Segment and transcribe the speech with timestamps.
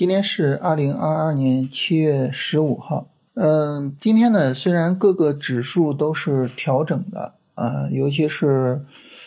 [0.00, 3.08] 今天是二零二二年七月十五号。
[3.34, 8.82] 嗯，今天呢，虽然各个指数都是调整的啊，尤其是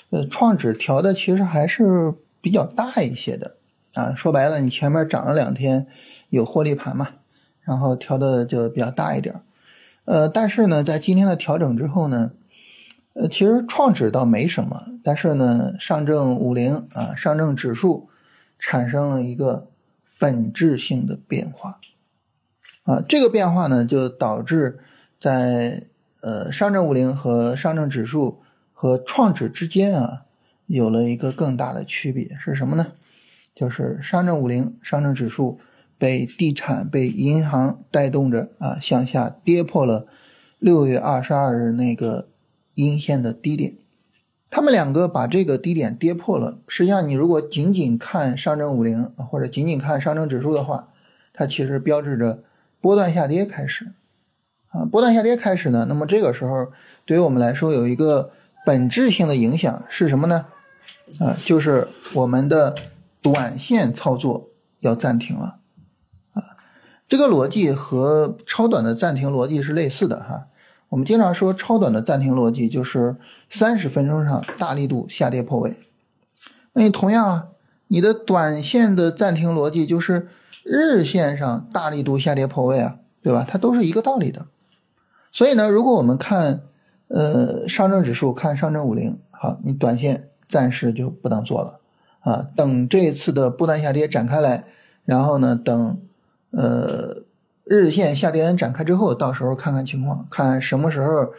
[0.09, 3.57] 呃创指调的其实还是比较大一些的
[3.93, 4.15] 啊。
[4.15, 5.85] 说白了，你前面涨了两天
[6.31, 7.09] 有获利盘嘛，
[7.61, 9.41] 然后调的就比较大一点。
[10.05, 12.31] 呃，但是呢，在今天的调整之后呢，
[13.13, 18.09] 呃，其实创指倒没什么，但是呢，上证五零啊，上证指数
[18.57, 19.67] 产生了一个。
[20.23, 21.81] 本质性的变化，
[22.83, 24.79] 啊，这个变化呢，就导致
[25.19, 25.83] 在
[26.21, 28.39] 呃上证五零和上证指数
[28.71, 30.23] 和创指之间啊，
[30.67, 32.93] 有了一个更大的区别是什么呢？
[33.53, 35.59] 就是上证五零、上证指数
[35.97, 40.07] 被地产、被银行带动着啊向下跌破了
[40.57, 42.29] 六月二十二日那个
[42.75, 43.75] 阴线的低点。
[44.53, 46.59] 他们两个把这个低点跌破了。
[46.67, 50.89] 实际上，你如果仅仅看上证五零或者仅仅看上证指数的话，
[51.33, 52.43] 它其实标志着
[52.79, 53.93] 波段下跌开始。
[54.69, 56.71] 啊，波段下跌开始呢，那么这个时候
[57.03, 58.29] 对于我们来说有一个
[58.63, 60.45] 本质性的影响是什么呢？
[61.19, 62.75] 啊，就是我们的
[63.23, 65.57] 短线操作要暂停了。
[66.33, 66.43] 啊，
[67.07, 70.45] 这个逻辑和超短的暂停逻辑是类似的哈。
[70.93, 73.15] 我们经常说超短的暂停逻辑就是
[73.49, 75.75] 三十分钟上大力度下跌破位，
[76.73, 77.47] 那你同样啊，
[77.87, 80.27] 你的短线的暂停逻辑就是
[80.63, 83.43] 日线上大力度下跌破位啊，对吧？
[83.47, 84.45] 它都是一个道理的。
[85.31, 86.61] 所以呢，如果我们看
[87.07, 91.79] 呃上证指数，看上证五零，好，你短线暂时就不能做了
[92.19, 94.65] 啊，等这一次的波段下跌展开来，
[95.05, 95.99] 然后呢，等
[96.51, 97.23] 呃。
[97.65, 101.33] 日线下跌展开之后，到时候看看情况，看什么时候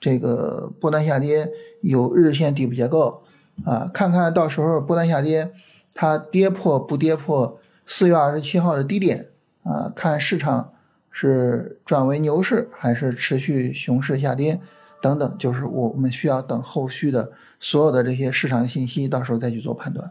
[0.00, 1.48] 这个波段下跌
[1.82, 3.22] 有日线底部结构
[3.64, 5.52] 啊，看看到时候波段下跌
[5.94, 9.28] 它跌破不跌破四月二十七号的低点
[9.62, 10.72] 啊，看市场
[11.12, 14.60] 是转为牛市还是持续熊市下跌
[15.00, 20.10] 等等，就是我们需要等后续的所有的这些市场信息，到时候再去做判断。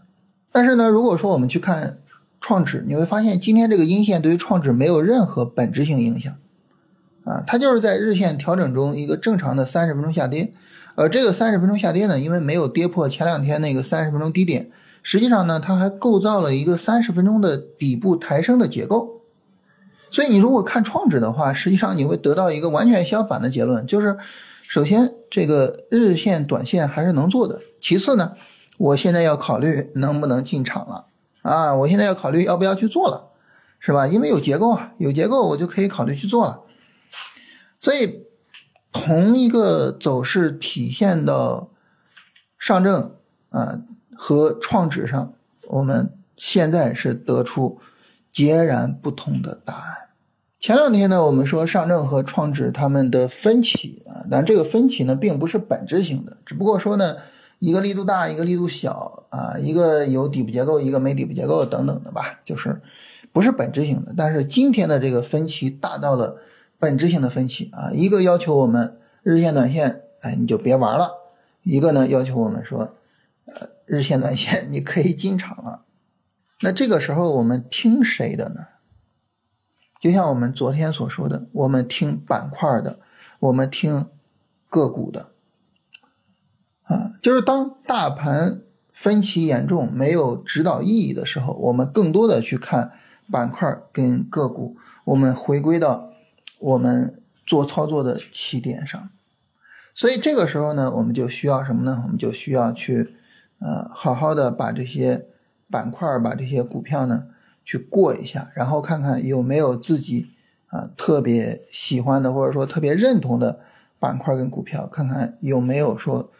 [0.52, 1.97] 但是呢，如果说我们去看。
[2.40, 6.34] 创指你会发现，今天这个阴线对于创指没有任何本质性影响，
[7.24, 10.53] 啊，它就是在日线调整中一个正常的三十分钟下跌，
[10.96, 14.70] 而这个三十分钟下跌呢，因为没有跌破前两天那个三十分钟低点，
[15.02, 19.22] 实际上呢，它还构造了一个三十分钟的底部抬升的结构，
[20.12, 24.18] 所以你如果看创指的话，实际上你会得到一个完全相反的结论，就是
[24.62, 28.34] 首先这个日线、短线还是能做的，其次呢，
[28.78, 31.08] 我现在要考虑能不能进场了。
[31.47, 33.30] 啊，我现在要考虑要不要去做了，
[33.80, 34.06] 是吧？
[34.06, 36.59] 因为有结构啊，有结构我就可以考虑去做了。
[37.80, 38.25] 所以，
[38.91, 41.69] 同一个走势体现到
[42.59, 43.16] 上证
[43.52, 43.81] 啊
[44.13, 45.34] 和创指上，
[45.69, 47.79] 我们现在是得出
[48.29, 50.09] 截然不同的答案。
[50.59, 57.16] 前两天呢，我们说上证和创指他们的分歧啊，但这个分歧呢，并不是本质性的，只不过说呢。
[57.59, 62.81] 一个力度大，一个力度小啊，一个有底部结构，一个没底部结构等等的吧，就是
[63.31, 64.13] 不是本质性的。
[64.16, 66.38] 但是今天的这个分歧大到了
[66.78, 71.09] 本质性的分歧啊，一个要求我们日线、短线，哎，你就别玩了；
[71.63, 72.96] 一个呢要求我们说，
[73.46, 75.81] 呃，日线、短线你可以进场了。
[76.62, 78.67] 那这个时候我们听谁的呢？
[80.00, 83.00] 就像我们昨天所说的，我们听板块的，
[83.40, 84.06] 我们听
[84.69, 85.31] 个股的。
[86.88, 88.62] 啊，就是当大盘
[88.94, 92.94] 分歧严重、没有指导意义的时候，我们更多的去看
[93.30, 96.09] 板块跟个股，我们回归到
[96.59, 99.09] 我们做操作的起点上。
[99.94, 102.02] 所以这个时候呢，我们就需要什么呢？
[102.06, 103.16] 我们就需要去
[103.59, 105.28] 呃，好好的把这些
[105.70, 107.26] 板块、把这些股票呢
[107.66, 110.30] 去过一下，然后看看有没有自己
[110.68, 113.59] 啊特别喜欢的，或者说特别认同的
[114.00, 116.32] 板块跟股票，看看有没有说。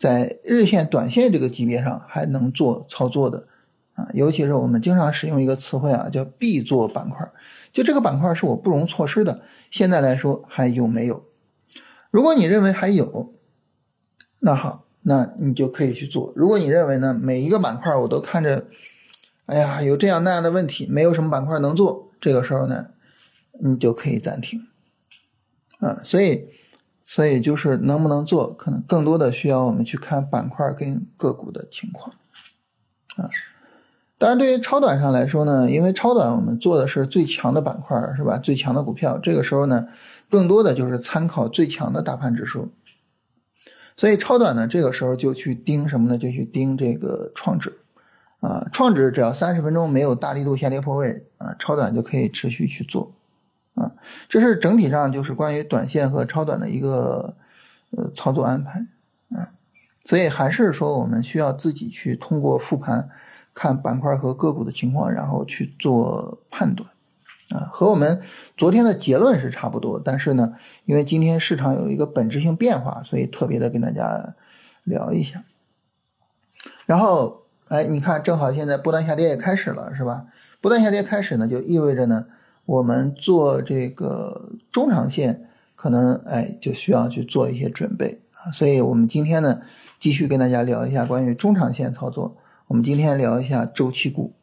[0.00, 3.46] 在日线、短线这个级别上还能做操作的
[3.92, 7.30] 啊，尤其是我们经常使用一个词汇啊，叫必做板块，
[7.70, 9.42] 就这个板块是我不容错失的。
[9.70, 11.26] 现在来说还有没有？
[12.10, 13.34] 如果你认为还有，
[14.38, 16.32] 那好，那你就可以去做。
[16.34, 18.68] 如果你认为呢，每一个板块我都看着，
[19.44, 22.86] 哎呀，有这样那样的问题，没有什么板块能做，这个时候呢，
[23.60, 24.66] 你就可以暂停
[25.80, 26.00] 啊。
[26.02, 26.48] 所以。
[27.12, 32.14] 所以就是能不能做，可能更多的需要我们去看板块跟个股的情况
[33.16, 33.28] 啊。
[34.16, 38.38] 当然，对于超短上来说呢，因为超短我们做的是最强的板块，是吧？
[38.38, 39.88] 最强的股票，这个时候呢，
[40.30, 42.70] 更多的就是参考最强的大盘指数。
[43.96, 46.16] 所以超短呢，这个时候就去盯什么呢？
[46.16, 47.80] 就去盯这个创指
[48.38, 53.12] 啊，创指只要三十分钟没有大力度下跌破位啊，超短就可以持续去做
[53.80, 53.92] 啊。
[54.28, 57.36] 这是整体上就是关于短线和超短的一个
[57.90, 58.86] 呃操作安排
[59.30, 59.50] 啊。
[60.04, 63.08] 所以还是说我们需要自己去通过复盘
[63.54, 66.88] 看板块和个股的情况，然后去做判断
[67.50, 67.68] 啊。
[67.72, 68.20] 和我们
[68.56, 70.52] 昨天的结论是差不多，但是呢，
[70.84, 74.34] 因为今天市场有一个本质性变化，所以特别的跟大家
[74.84, 75.44] 聊一下，
[76.86, 77.38] 然后。
[77.70, 80.26] 哎，你看，正好现在波段下跌也开始了，是吧？
[80.60, 82.26] 波段下跌开始呢，就意味着呢，
[82.70, 88.52] 我们做这个中长线可能哎就需要去做一些准备啊。
[88.52, 89.60] 所以我们今天呢，
[89.98, 92.36] 继续跟大家聊一下关于中长线操作。
[92.68, 94.34] 我们今天聊一下周期股。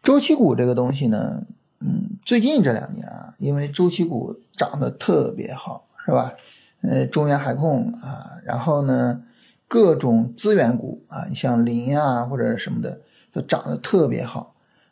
[0.00, 1.44] 周期股这个东西呢，
[1.80, 6.34] 嗯，最近这两年啊，因为周期股涨得特别好，是吧？
[6.82, 9.24] 呃，中原海控啊，然后呢？
[9.66, 13.00] 各种资源股啊，你像磷啊或者什么的，
[13.32, 14.49] 都涨得特别好。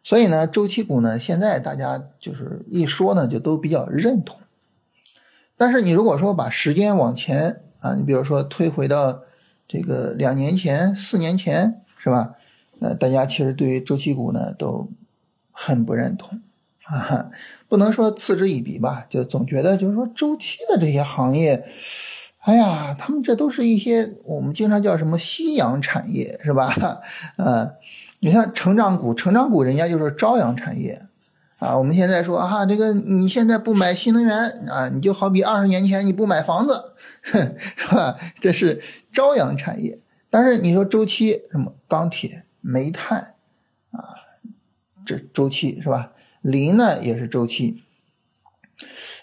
[0.08, 4.40] 所以呢，周期股呢，现在大家就是一说呢，就都比较认同。
[5.54, 9.20] 但是你如果说把时间往前啊，你比如说推回到
[9.68, 12.36] 这个两年前、四年前，是吧？
[12.80, 14.88] 呃，大家其实对于周期股呢都
[15.52, 16.40] 很不认同
[16.84, 17.30] 啊，
[17.68, 21.66] 不能说嗤之以鼻吧，就总觉得就是说周期的这些行业。
[22.38, 27.02] 哎呀，他们这都是一些我们经常叫什么夕阳产业，是吧？
[27.36, 27.74] 呃，
[28.20, 31.00] 你看成长股，成长股人家就是朝阳产业
[31.58, 31.78] 啊。
[31.78, 34.36] 我们现在说啊，这个你现在不买新能源
[34.68, 36.92] 啊，你就好比二十年前你不买房子，
[37.22, 37.56] 是
[37.94, 38.16] 吧？
[38.40, 38.82] 这是
[39.12, 40.00] 朝阳产业。
[40.30, 43.34] 但是你说周期，什么钢铁、煤炭
[43.92, 44.14] 啊，
[45.06, 46.12] 这周期是吧？
[46.42, 47.82] 磷呢也是周期。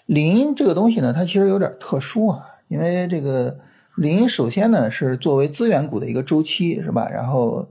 [0.06, 2.44] 磷这个东西呢，它其实有点特殊啊。
[2.68, 3.60] 因为这个
[3.94, 7.08] 磷首先呢是作为资源股的一个周期是吧？
[7.08, 7.68] 然后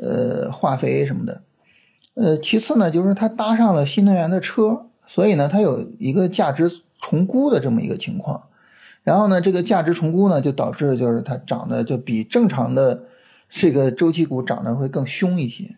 [0.00, 1.42] 呃化肥什么的，
[2.14, 6.70] 呃其次呢就是它搭上了新能源的车，所以呢它有一个价值
[7.00, 8.48] 重估的这么一个情况。
[9.02, 13.04] 然后呢这个价值重估呢就导致就是它涨的就比正常的
[13.48, 15.76] 这个周期股涨得会更凶一些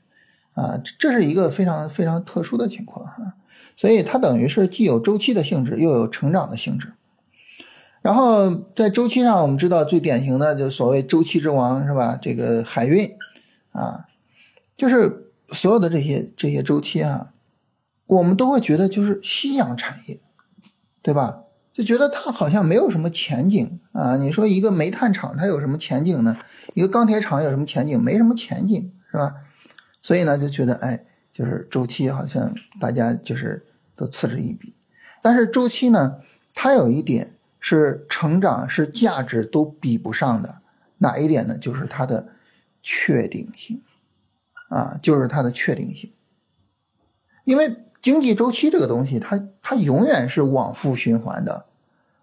[0.54, 3.34] 啊，这是一个非常非常特殊的情况哈。
[3.76, 6.94] 所以它等于是既有周期的性质，又有成长的性质。
[8.02, 12.18] 然后在周期上，我们知道最典型的就所谓周期之王是吧？
[12.20, 13.08] 这个海运
[13.70, 14.06] 啊，
[14.78, 17.34] 就是所有的这些这些周期啊，
[18.06, 20.20] 我们都会觉得就是夕阳产业，
[21.02, 21.42] 对吧？
[21.74, 24.16] 就觉得它好像没有什么前景啊。
[24.16, 26.38] 你说一个煤炭厂它有什么前景呢？
[26.72, 28.02] 一个钢铁厂有什么前景？
[28.02, 29.34] 没什么前景，是吧？
[30.00, 34.74] 所以呢，就觉得哎，就是周期好像大家就是都嗤之以鼻。
[35.20, 36.20] 但是周期呢，
[36.54, 37.34] 它有一点。
[37.60, 40.58] 是成长是价值都比不上的
[40.98, 41.58] 哪一点呢？
[41.58, 42.28] 就是它的
[42.80, 43.82] 确定性
[44.68, 46.12] 啊，就是它的确定性。
[47.44, 51.66] 因为经济周期这个东西，它它永远是往复循环的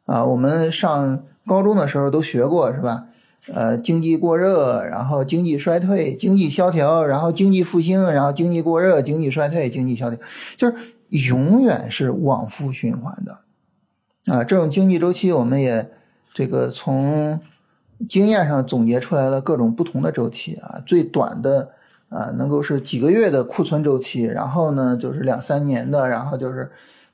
[0.05, 0.23] 啊。
[0.23, 3.07] 我们上高中的时候都学过是吧？
[3.53, 10.19] 呃，经济过热，然后经济衰退，经济萧条，然后经济复兴，然后经济过热，经济衰退，经济萧条，
[10.57, 10.75] 就是
[11.09, 13.41] 永远是往复循环的。
[14.33, 15.91] 啊，这种经济周期，我们也
[16.33, 17.39] 这个从
[18.09, 20.81] 经验上总结出来了各种不同的周期啊。
[20.83, 21.74] 最短的
[22.09, 26.71] 啊，能够是几个月的库存周期，然后呢就是两三年的，然后就是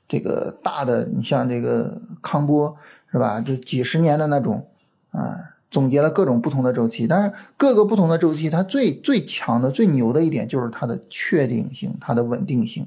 [0.08, 2.76] 这个大的，你像这个康波
[3.10, 3.40] 是吧？
[3.40, 4.68] 就几十年的那种
[5.10, 5.48] 啊。
[5.70, 12.86] 总结了各种不同的周期，但是各个不同的周期，它最最强的、最牛的一点就是它的确定性、它的稳定性。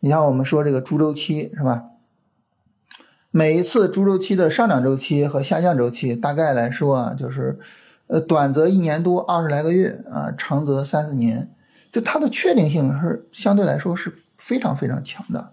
[0.00, 1.84] 你像我们说这个猪周期是吧？
[3.30, 7.60] 每一次猪周期的上涨周期和下降周期，大概来说啊，就是，
[8.12, 11.50] 呃，短则一年多二十来个月啊，长则三四年，
[11.90, 15.52] 就它的确定性是相对来说是非常非常强的。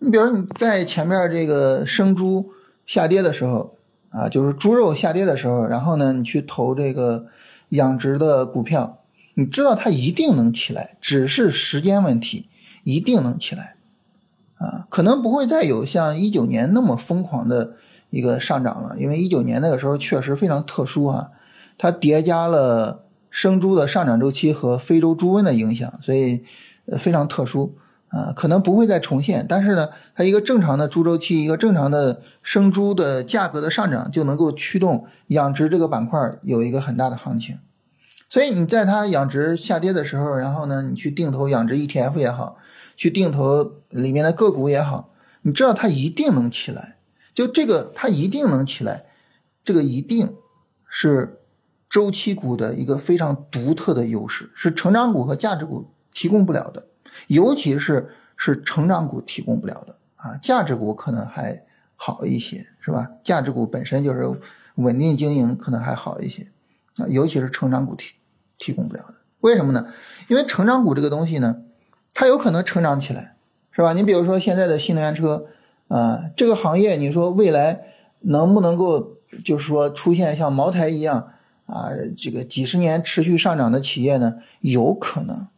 [0.00, 2.50] 你比如你在前面这个生猪
[2.86, 3.76] 下跌的时候
[4.10, 7.26] 啊，就是猪肉下跌的时候，然后呢，你去投这个
[7.68, 8.98] 养殖的股票，
[9.34, 12.48] 你知道它一定能起来，只是时间问题，
[12.82, 13.76] 一定能起来。
[14.58, 17.76] 啊，可能不会再有像一九年那么疯狂的
[18.10, 21.30] 一个上涨了，因为一九年那个时候确实非常特殊啊，
[21.80, 26.44] 它叠加了生猪的上涨周期和非洲猪瘟的影响，所以
[26.98, 27.74] 非常特殊
[28.08, 29.46] 啊，可能不会再重现。
[29.48, 37.58] 但是呢，它一个正常的猪周期，一个正常的生猪的价格的上涨，就能够驱动养殖这个板块有一个很大的行情。
[38.28, 42.58] 所以你在它养殖下跌的时候，然后呢，你去定投养殖 ETF 也好。
[42.96, 45.08] 去定投里面的个股也好，
[45.40, 46.98] 你知道它一定能起来，
[47.32, 49.06] 就这个它一定能起来，
[49.64, 50.34] 这个一定
[50.86, 51.39] 是
[51.90, 56.86] 周期股的一个非常独特的优势，是成长股和价值股提供不了的，
[57.26, 61.64] 尤其是是成长股提供不了的啊，价值股可能还
[61.96, 63.10] 好一些，是吧？
[63.24, 64.40] 价值股本身就是
[64.76, 66.46] 稳定经营，可能还好一些
[66.98, 68.14] 啊，尤其是成长股提
[68.56, 69.14] 提供不了的。
[69.40, 69.92] 为什么呢？
[70.28, 71.62] 因为成长股这个东西呢，
[72.14, 73.34] 它有可能成长起来，
[73.72, 73.94] 是吧？
[73.94, 75.46] 你比如说现在的新能源车
[75.88, 77.80] 啊，这个行业，你说未来
[78.20, 81.32] 能不能够，就是说出现像茅台一样
[81.70, 84.34] 啊，这个几十年持续上涨的企业呢？
[84.60, 85.48] 有可能，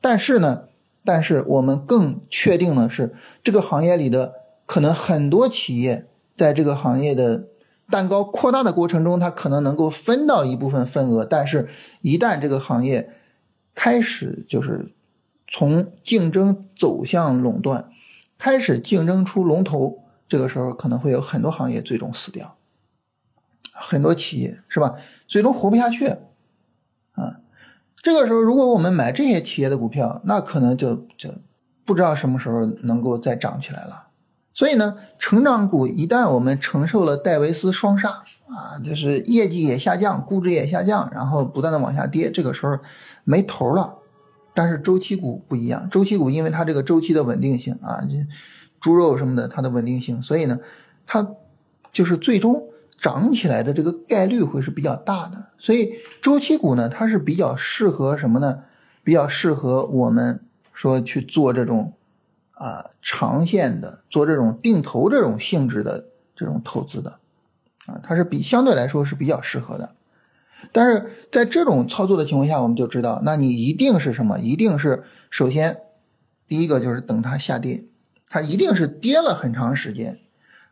[0.00, 0.64] 但是呢，
[1.04, 4.34] 但是我们更确定的是，这个行业里的
[4.64, 7.48] 可能很多企业在这个行业的。
[7.90, 11.66] 蛋糕扩大的过程中，它可能能够分到一部分份额，但是，
[12.02, 13.14] 一旦这个行业
[13.74, 14.92] 开始就是
[15.50, 17.88] 从竞争走向垄断，
[18.36, 22.57] 开始竞争出龙头，这个时候可能会有很多行业最终死掉，
[23.80, 24.94] 很多企业是吧？
[25.26, 26.06] 最终活不下去
[27.12, 27.40] 啊！
[27.96, 31.30] 这个时候，如果我们买这些企业的股票，那可能就就
[31.84, 34.08] 不知道什么时候能够再涨起来了。
[34.54, 38.10] 所以呢，成长股一旦我们承受了戴维斯双杀
[38.46, 42.78] 啊，就是业绩也下降，估值也下降，然后不断的往下跌，这个时候
[43.24, 43.98] 没头了。
[44.54, 48.02] 但是周期股不一样，周期股因为它这个周期的稳定性啊，
[48.80, 50.58] 猪肉什么的它的稳定性，所以呢，
[51.06, 51.34] 它
[51.92, 52.68] 就是最终
[52.98, 55.46] 涨起来的这个概率会是比较大的。
[55.56, 58.64] 所以周期股呢，它是比较适合什么呢？
[59.02, 61.94] 比较适合我们说去做这种。
[62.60, 67.20] 啊，长线的做这种定投这种性质的这种投资的，
[67.86, 69.94] 啊，它是比相对来说是比较适合的。
[70.72, 74.40] 但是在这种操作的情况下，我们就知道，那你一定是什么？
[74.40, 75.82] 一定是首先
[76.48, 77.84] 第一个就是等它下跌，
[78.26, 80.18] 它一定是跌了很长时间，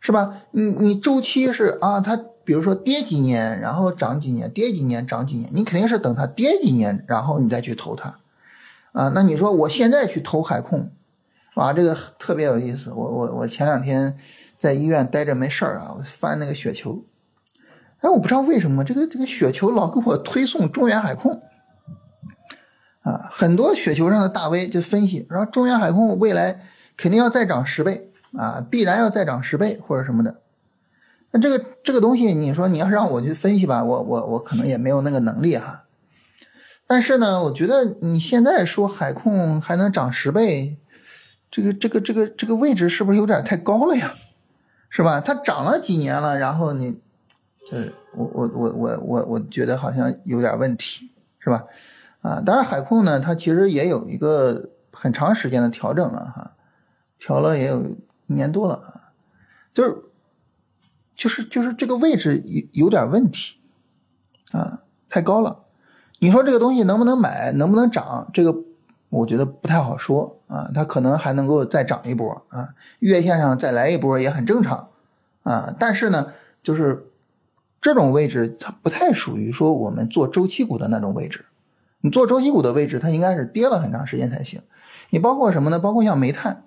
[0.06, 0.40] 是吧？
[0.52, 8.20] 你你周期是啊，它比如说跌几年，然后涨几年，跌几年涨几年，你肯定是等它跌几年，然后你再去投它，
[8.92, 10.92] 啊，那你说我现在去投海控？
[11.56, 12.92] 哇，这个特别有意思。
[12.92, 14.16] 我我我前两天
[14.56, 17.02] 在医院待着没事儿啊，我翻那个雪球，
[17.98, 21.42] 哎，我不知道为什么这个这个雪球老给我推送中原海控
[23.02, 26.62] 啊，很多雪球上的大 V 就分析，说中原海控未来
[26.96, 30.40] 肯定要再涨十倍啊，必然要再涨十倍或者什么的。
[31.32, 35.84] 那这个这个东西，你说你要让我去分析吧，我我我可能也没有那个能力哈。
[36.86, 40.78] 但是呢，我觉得你现在说海控还能涨十倍。
[41.48, 44.14] 这个这个这个这个位置是不是有点太高了呀？
[44.90, 45.20] 是吧？
[45.20, 47.00] 它涨了几年了，然后你，
[47.70, 51.64] 这我我我我我我觉得好像有点问题，是吧？
[52.22, 56.52] 啊，当然海控呢，它其实也有一个很长时间的调整了哈，
[57.18, 59.12] 调了也有一年多了啊，
[59.74, 60.02] 就是
[61.16, 63.56] 就是就是这个位置有有点问题
[64.52, 65.64] 啊，太高了。
[66.18, 68.30] 你说这个东西能不能买，能不能涨？
[68.32, 68.54] 这个。
[69.08, 74.88] 我觉得不太好说啊，它可能还能够再涨一波啊，月线上再来一波也很正常
[75.44, 75.72] 啊。
[75.78, 77.06] 但是呢，就是
[77.80, 81.46] 这种位置它不太属于说我们做周期股的那种位置。
[82.00, 84.60] 你做周期股的位置，它应该是跌了很长时间才行。
[85.10, 85.78] 你包括什么呢？
[85.78, 86.64] 包括像煤炭，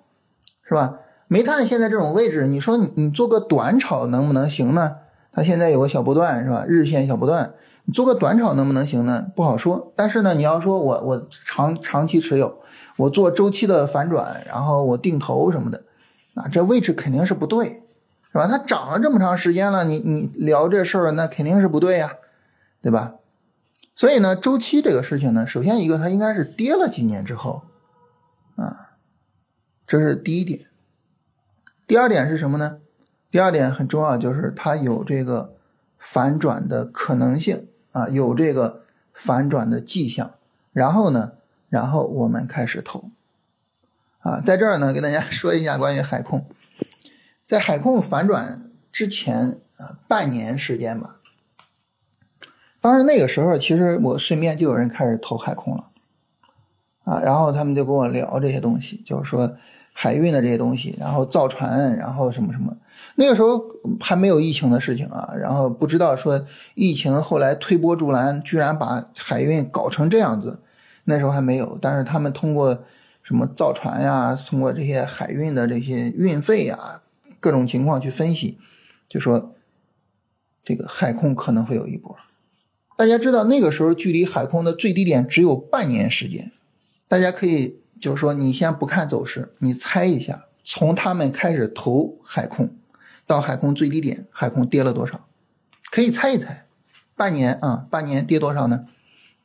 [0.66, 0.98] 是吧？
[1.32, 4.96] 煤炭现在这种位置，你说你你做个短炒能不能行呢？
[5.30, 6.64] 它现在有个小波段，是吧？
[6.66, 7.54] 日线小波段。
[7.84, 9.28] 你做个短炒能不能行呢？
[9.36, 9.92] 不好说。
[9.94, 12.60] 但是呢，你要说我我长长期持有，
[12.96, 15.84] 我做周期的反转，然后我定投什么的，
[16.34, 17.84] 啊，这位置肯定是不对，
[18.32, 18.48] 是吧？
[18.48, 22.14] 它涨了这么长时间了，你你聊这事儿，那肯定是不对呀，
[22.82, 23.14] 对吧？
[23.94, 27.62] 所以呢，周期这个事情呢，首先一个它应该是跌了几年之后，
[28.56, 28.96] 啊，
[29.86, 30.66] 这是第一点。
[31.90, 32.78] 第二点是什么呢？
[33.32, 35.56] 第二点很重要，就是它有这个
[35.98, 37.66] 反转的可能性。
[37.90, 40.34] 啊，有这个反转的迹象，
[40.72, 41.32] 然后呢，
[41.68, 43.10] 然后我们开始投。
[44.20, 46.46] 啊，在这儿呢，跟大家说一下关于海控，
[47.44, 51.16] 在海控反转之前啊，半年时间吧。
[52.80, 55.90] 当时那个时候，其实我身边就有人开始投海控了，
[57.02, 59.56] 啊，然后他们就跟我聊这些东西，就是说
[59.92, 62.76] 海运的这些东西，然后造船，然后什么什么。
[63.16, 63.62] 那个时候
[64.00, 66.44] 还没有疫情的事情啊，然后不知道说
[66.74, 70.60] 疫情后来推波助澜，居然把海运搞成这样子。
[71.04, 72.84] 那时候还没有，但是他们通过
[73.22, 77.02] 什么造船呀，通过这些海运的这些运费呀，
[77.40, 78.58] 各种情况去分析，
[79.08, 79.54] 就说
[80.62, 82.16] 这个海空可能会有一波。
[82.96, 86.52] 大家知道那个时候距离海空的最低点只有半年时间，
[87.08, 92.76] 大家可以就是说你先不看走势，你猜一下，从他们开始投海空。
[93.26, 95.28] 到海空最低点，海空跌了多少？
[95.92, 96.66] 可以猜一猜，
[97.14, 98.86] 半年啊，半年跌多少呢？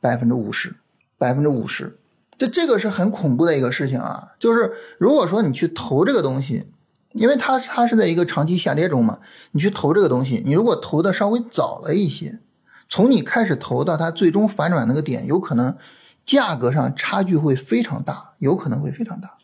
[0.00, 0.74] 百分之五十，
[1.16, 1.98] 百分之五十。
[2.36, 4.32] 这这个是很恐怖的一个事情啊！
[4.38, 6.66] 就是如果说你去投这个东西，
[7.12, 9.20] 因为它它是在一个长期下跌中嘛，
[9.52, 12.40] 你去投这个东西，你如果投的稍微早了一些，
[12.88, 15.76] 从你开始投到它最终反转那个点，有可能
[16.24, 19.36] 价格上差距会非常大，有可能会非常大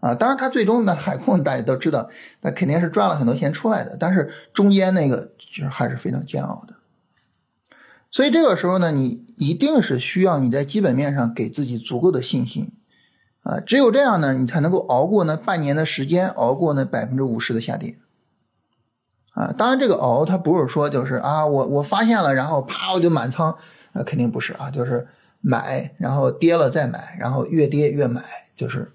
[0.00, 0.14] 啊！
[0.14, 2.08] 当然，它最终呢，海控大家都知道，
[2.40, 6.74] 那肯定是赚了很多钱出来的，但是中间那个就是还是非常煎熬的。
[8.10, 12.72] 所以这个时候呢，你一定是需要你在基本面上给自己足够的信心，
[13.42, 17.98] 啊，只有这样呢，你才能够熬过那半年的时间，熬过那百分之五十的下跌，
[19.32, 23.52] 啊，当然这个熬它不是说就是啊，我我发现了，然后啪我就满仓，
[23.92, 25.06] 啊，肯定不是啊，就是
[25.40, 28.22] 买，然后跌了再买，然后越跌越买，
[28.54, 28.92] 就是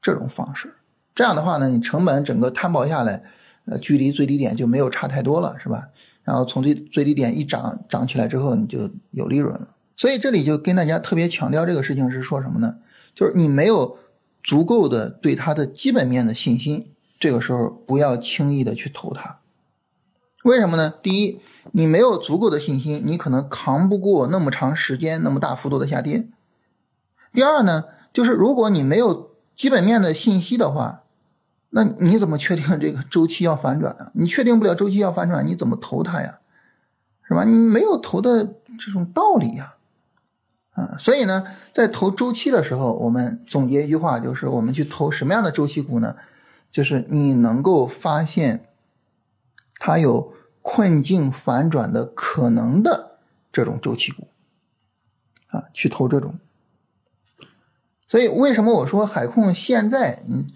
[0.00, 0.74] 这种方式。
[1.14, 3.22] 这样的话呢，你成本整个摊薄下来，
[3.64, 5.88] 呃，距离最低点就没有差太多了，是吧？
[6.24, 9.68] 然后从最最低点一涨涨起来之后，你就有利润了。
[9.96, 12.76] 所以这里就跟大家特别强调这个事情是说什么呢？
[13.14, 13.98] 就是你没有
[14.42, 19.40] 足够的对它的基本面的信心，这个时候不要轻易的去投它。
[20.44, 20.94] 为什么呢？
[21.02, 21.40] 第一，
[21.72, 26.28] 你没有足够的信心，你可能扛不过那么长时间那么大幅度的下跌。
[27.32, 31.02] 第二呢，就是如果你没有基本面的信息的话。
[31.70, 34.10] 那你怎么确定这个周期要反转啊？
[34.14, 36.38] 你确定不了周期要反转，你怎么投它呀？
[37.24, 37.44] 是吧？
[37.44, 39.74] 你没有投的这种道理呀，
[40.72, 46.16] 啊，所以呢，在投周期的时候，我们总结一句话，就是我们去投什么样的周期股呢？
[46.72, 48.67] 就是你能够发现
[49.78, 53.18] 它有困境反转的可能的
[53.52, 54.28] 这种周期股，
[55.48, 56.38] 啊，去投这种。
[58.06, 60.46] 所以为什么我说海控现在你？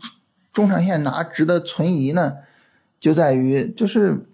[0.52, 2.34] 中长线拿值得存疑呢，
[3.00, 4.26] 就在于就是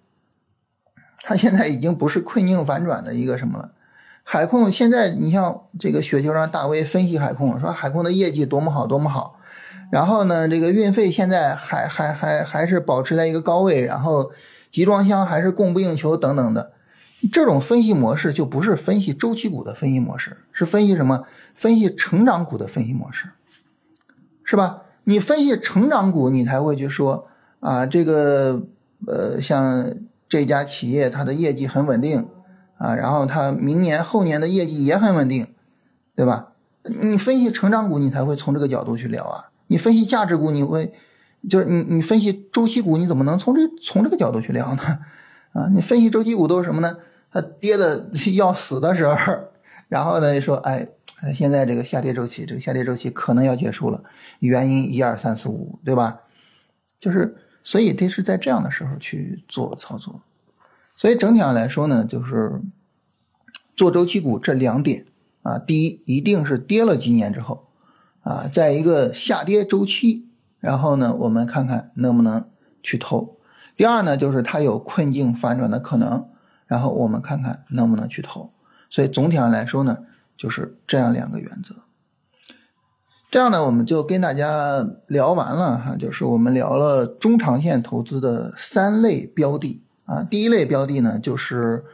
[1.22, 3.70] 它现在已经不是困境反转的一个什么了。
[4.24, 9.38] 海控现在你像这个雪球上大 V 分析海控，说海控的业绩多么好多么好，
[9.92, 14.32] 然后呢这个运费现在还还还还是保持在一个高位，然后
[14.70, 16.72] 集装箱还是供不应求等等的，
[17.32, 21.24] 这种分析模式就不是分析周期股的分析模式，是分析什么？
[21.54, 23.30] 分析成长股的分析模式，
[24.44, 24.82] 是吧？
[25.04, 27.26] 你分析成长股，你才会去说
[27.60, 28.62] 啊，这个
[29.06, 29.90] 呃，像
[30.28, 32.28] 这家企业它的业绩很稳定
[32.76, 35.46] 啊，然后它明年后年的业绩也很稳定，
[36.14, 36.52] 对吧？
[36.82, 39.50] 你分析成长股，你才会从这个角度去聊啊。
[39.66, 40.94] 你分析价值股，你会
[41.48, 44.82] 就是你你分析周期股，你怎么能从这从这个角度去聊呢？
[45.52, 46.96] 啊，你分析周期股都是什么呢？
[47.30, 49.16] 它跌的 要死的时候，
[49.88, 50.88] 然后呢说哎。
[51.34, 54.04] 现在这个下跌周期，这个下跌周期可能要结束了，
[54.38, 56.20] 原因一二三四五，对吧？
[57.00, 60.22] 就是，所以这是在这样的时候去做操作。
[60.96, 62.60] 所以整体上来说呢，就是
[63.74, 65.06] 做周期股这两点
[65.42, 67.66] 啊，第一，一定是跌了几年之后
[68.20, 70.27] 啊，在一个下跌周期，
[70.60, 72.48] 然后呢，我们看看能不能
[72.82, 73.36] 去投。
[73.76, 76.28] 第二呢，就是它有困境反转的可能，
[76.66, 78.52] 然后我们看看能不能去投。
[78.90, 79.98] 所以总体上来说呢。
[80.38, 81.74] 就是这样两个原则，
[83.28, 85.96] 这样呢，我们就跟大家聊完了哈。
[85.96, 90.22] 就是我们聊了中长线投资的三类标的啊。
[90.22, 91.84] 第一类标的呢，就是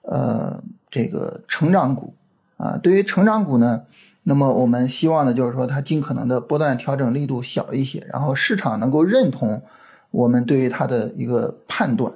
[0.00, 2.14] 呃这个成长股
[2.56, 2.78] 啊。
[2.78, 3.84] 对于成长股呢，
[4.22, 9.62] 那么我们希望呢，就是说它尽可能的波段调整力度小一些，然后市场能够认同
[10.10, 12.14] 我们对于它的一个判断。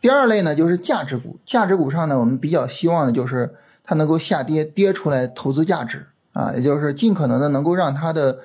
[0.00, 1.38] 第二类呢，就是价值股。
[1.44, 3.54] 价值股上呢，我们比较希望的就是。
[3.84, 8.38] 它能够下跌跌出来投资价值啊，也就是尽可能的能够让它的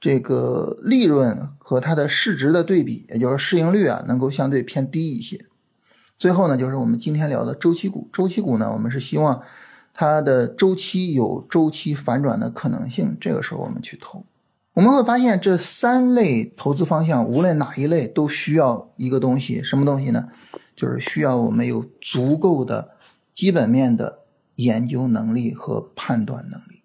[0.00, 5.46] 这个利润和它的市值的对比，也就是市盈率啊，能够相对偏低一些。
[6.18, 8.08] 最后呢，就是我们今天聊的周期股。
[8.12, 9.40] 周期股呢，我们是希望
[9.92, 14.24] 它的周期有周期反转的可能性，这个时候我们去投。
[14.74, 20.28] 我们会发现这三类投资方向，无论哪一类，都需要一个东西，什么东西呢？
[20.74, 22.96] 就是需要我们有足够的
[23.34, 24.20] 基本面的。
[24.56, 26.82] 研究能力和判断能力，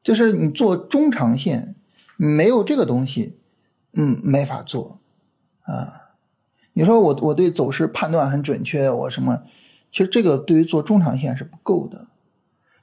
[0.00, 1.74] 就是你做中长线，
[2.16, 3.40] 没有这个东西，
[3.94, 5.00] 嗯，没法做
[5.64, 6.12] 啊。
[6.74, 9.42] 你说我我对走势判断很准确，我什么？
[9.92, 12.06] 其实这个对于做中长线是不够的。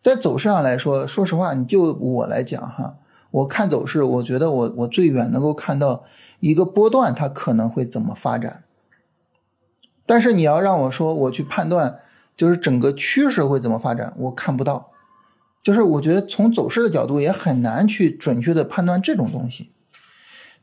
[0.02, 2.96] 在走势上来说，说实话，你就我来讲哈，
[3.32, 6.06] 我看走势，我觉得我我最远能够看到
[6.40, 8.64] 一个波段它可能会怎么发展。
[10.06, 12.00] 但是你要让我说我去判断。
[12.40, 14.92] 就是整个趋势会怎么发展，我看不到。
[15.62, 19.74] 就是我觉得从走势的角度也很难去准确的判断这种东西。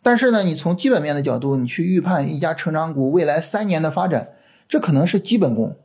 [0.02, 4.30] 但是呢，你从基本面的角度，你去预判一家成长股未来三年的发展，
[4.66, 5.76] 这可能是基本功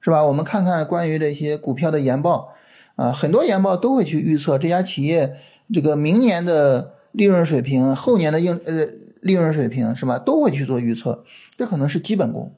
[0.00, 0.24] 是吧？
[0.24, 2.54] 我们看看关于这些股票的研报
[2.96, 5.36] 啊，很多研报都会去预测这家企业
[5.72, 8.86] 这个明年的利润水平、后年的应呃
[9.20, 10.18] 利润水平是吧？
[10.18, 11.24] 都会去做预测，
[11.56, 12.54] 这可能是基本功。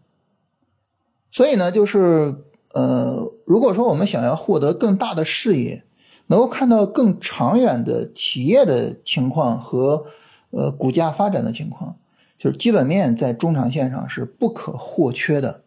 [1.30, 2.36] 所以呢，就是
[2.74, 5.82] 呃，如果说我们想要获得更大的视野，
[6.28, 10.04] 能够看到更长远的企业的情况和
[10.50, 11.96] 呃股价发展的情况。
[12.38, 15.62] 就是基本面在中长线上是不可或缺的，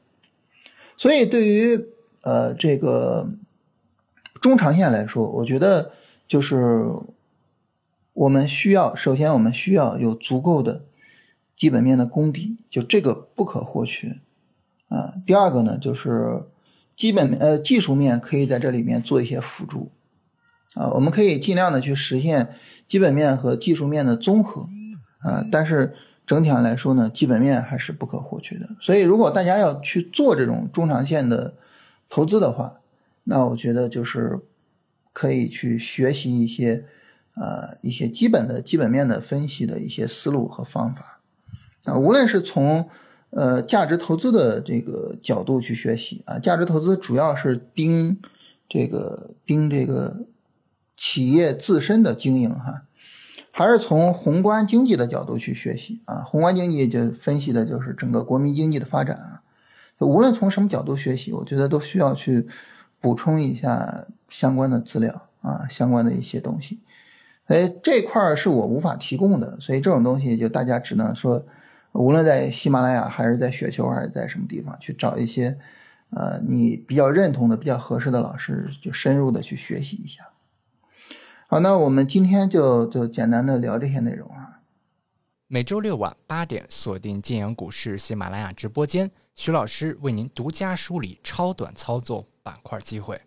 [0.98, 1.88] 所以对于
[2.22, 3.30] 呃这个
[4.42, 5.92] 中长线来说，我觉得
[6.28, 6.84] 就是
[8.14, 10.86] 我们需要首先我们需要有足够的
[11.56, 14.20] 基本面的功底，就这个不可或缺
[14.90, 15.14] 啊。
[15.26, 16.44] 第二个呢，就是
[16.96, 19.92] 基本呃技术面可以在这里面做一些辅助
[20.76, 22.54] 啊，我们可以尽量的去实现
[22.88, 24.70] 基本面和技术面的综合
[25.20, 25.96] 啊，但是。
[26.26, 28.70] 整体上来说呢，基本面还是不可或缺的。
[28.80, 31.54] 所以，如果大家要去做这种中长线的
[32.10, 32.80] 投资的话，
[33.26, 34.40] 那我觉得就是
[35.14, 36.86] 可以去学习一些
[37.36, 41.22] 呃一些基本的基本面的分析的一些思路和方法
[41.86, 41.98] 啊。
[41.98, 42.90] 无论是从
[43.30, 48.20] 呃价值投资的这个角度去学习啊，价值投资主要是盯
[48.68, 50.26] 这个盯这个
[50.98, 52.84] 企业自身的经营哈。
[53.58, 59.44] 还是从宏观经济的角度去学习啊，宏观经济就分析的就是整个国民经济的发展啊。
[60.00, 62.50] 无论从什么角度学习，我觉得都需要去
[63.00, 66.82] 补充一下相关的资料啊，相关的一些东西。
[67.46, 71.46] 哎，这块儿是我无法提供的，所以这种东西就大家只能说，
[71.94, 75.58] 无论在喜马拉雅还是在雪球还是在什么地方去找一些
[76.10, 80.26] 呃你比较认同的、比较合适的老师，就深入的去学习一下。
[81.48, 84.62] 好，那我们今天就就简单的聊这些内容啊。
[85.46, 93.22] 每周六晚八点，锁定晋阳股市喜马拉雅直播间，徐老师为您独家梳理超短操作板块机会。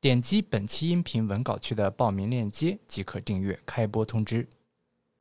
[0.00, 4.48] 点击本期音频文稿区的报名链接即可订阅开播通知。